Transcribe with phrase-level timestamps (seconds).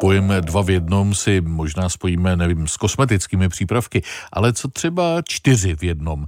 [0.00, 5.76] Pojem dva v jednom si možná spojíme, nevím, s kosmetickými přípravky, ale co třeba čtyři
[5.76, 6.26] v jednom.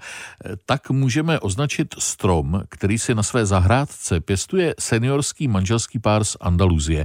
[0.66, 7.04] Tak můžeme označit strom, který si na své zahrádce pěstuje seniorský manželský pár z Andaluzie.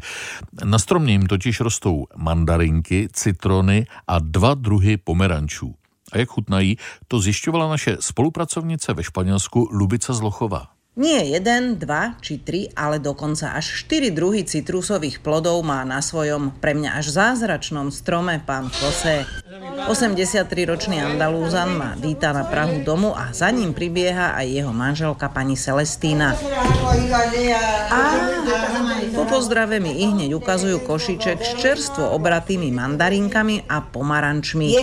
[0.64, 5.76] Na stromě jim totiž rostou mandarinky, citrony a dva druhy pomerančů.
[6.12, 6.78] A jak chutnají,
[7.08, 10.75] to zjišťovala naše spolupracovnice ve Španělsku Lubica Zlochová.
[10.96, 16.56] Nie jeden, dva či tri, ale dokonca až štyri druhy citrusových plodov má na svojom
[16.64, 19.28] pre mňa až zázračnom strome pán Jose.
[19.92, 25.60] 83-ročný Andalúzan ma víta na Prahu domu a za ním pribieha aj jeho manželka pani
[25.60, 26.40] Celestína.
[27.92, 28.02] A
[29.16, 34.74] po pozdrave mi i hneď ukazujú košiček s čerstvo obratými mandarinkami a pomarančmi.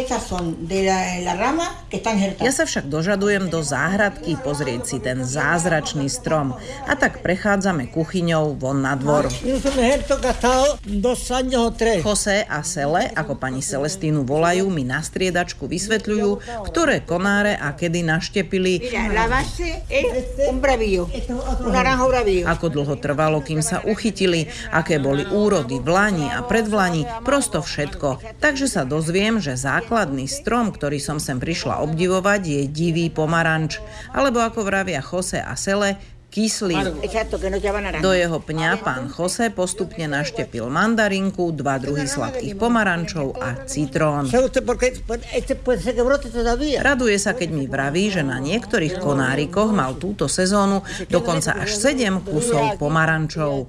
[2.42, 6.54] Ja sa však dožadujem do záhradky pozrieť si ten zázračný strom.
[6.88, 9.28] A tak prechádzame kuchyňou von na dvor.
[12.02, 16.30] Jose a Sele, ako pani Celestínu volajú, mi na striedačku vysvetľujú,
[16.68, 18.92] ktoré konáre a kedy naštepili.
[22.42, 28.20] Ako dlho trvalo, kým sa uchytili, aké boli úrody v lani a predvlani, prosto všetko.
[28.36, 33.80] Takže sa dozviem, že základný strom, ktorý som sem prišla obdivovať, je divý pomaranč.
[34.12, 35.96] Alebo ako vravia Jose a Sele,
[36.32, 36.80] kyslý.
[38.00, 44.32] Do jeho pňa pán Jose postupne naštepil mandarinku, dva druhy sladkých pomarančov a citrón.
[46.80, 50.80] Raduje sa, keď mi vraví, že na niektorých konárikoch mal túto sezónu
[51.12, 53.68] dokonca až 7 kusov pomarančov.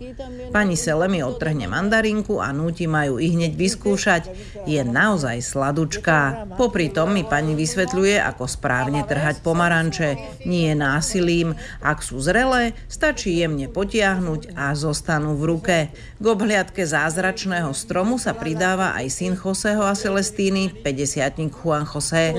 [0.54, 4.24] Pani Sele mi odtrhne mandarinku a núti majú i hneď vyskúšať.
[4.70, 6.54] Je naozaj sladučká.
[6.54, 10.14] Popri tom mi pani vysvetľuje, ako správne trhať pomaranče.
[10.46, 11.58] Nie násilím.
[11.82, 15.78] Ak sú zrelé, stačí jemne potiahnuť a zostanú v ruke.
[16.22, 22.30] K obhliadke zázračného stromu sa pridáva aj syn Joseho a Celestíny, 50 Juan José.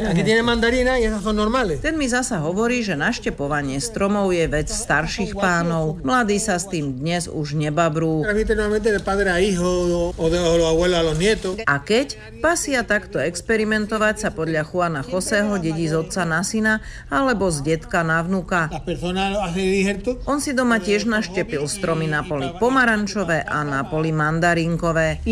[1.82, 5.98] Ten mi zasa hovorí, že naštepovanie stromov je vec starších pánov.
[6.06, 7.58] Mladí sa s tým dnes už
[8.04, 8.24] nebabrú.
[11.64, 12.08] A keď
[12.44, 18.04] pasia takto experimentovať sa podľa Juana Joseho dedí z otca na syna alebo z detka
[18.04, 18.68] na vnuka.
[20.28, 25.24] On si doma tiež naštepil stromy na poli pomarančové a na poli mandarinkové.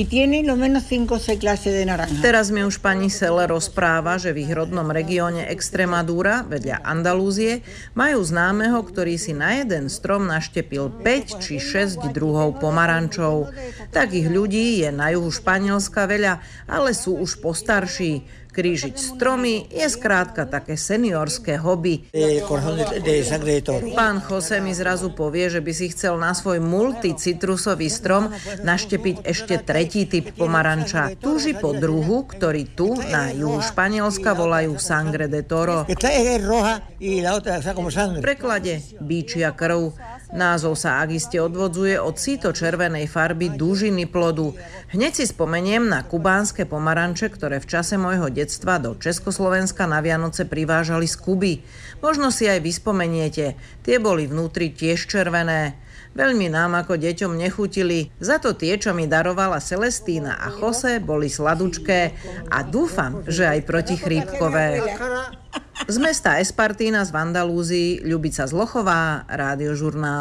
[2.23, 7.61] Teraz mi už pani Sele rozpráva, že v ich rodnom regióne Extremadura, vedľa Andalúzie,
[7.93, 13.51] majú známeho, ktorý si na jeden strom naštepil 5 či 6 druhov pomarančov.
[13.91, 16.39] Takých ľudí je na juhu Španielska veľa,
[16.71, 18.43] ale sú už postarší.
[18.53, 22.05] Krížiť stromy je skrátka také seniorské hobby.
[23.97, 28.29] Pán Jose mi zrazu povie, že by si chcel na svoj multicitrusový strom
[28.61, 31.17] naštepiť ešte tretí typ pomaranča.
[31.17, 35.89] Túži po druhu, ktorý tu na juhu Španielska volajú sangre de toro.
[35.89, 35.97] V
[38.21, 39.97] preklade bíčia krv.
[40.33, 44.57] Názov sa ak iste odvodzuje od síto červenej farby dužiny plodu.
[44.89, 50.49] Hneď si spomeniem na kubánske pomaranče, ktoré v čase môjho detstva do Československa na Vianoce
[50.49, 51.55] privážali z Kuby.
[52.01, 55.77] Možno si aj vyspomeniete, tie boli vnútri tiež červené.
[56.13, 61.33] Veľmi nám ako deťom nechutili, za to tie, čo mi darovala Celestína a Jose, boli
[61.33, 62.01] sladučké
[62.53, 64.85] a dúfam, že aj protichrípkové.
[65.89, 70.21] Z mesta Espartína z Vandalúzy, Ľubica Zlochová, Rádiožurnál.